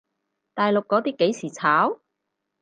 [0.55, 1.99] 大陸嗰啲幾時炒？